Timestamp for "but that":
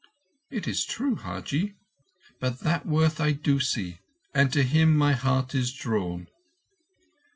2.39-2.87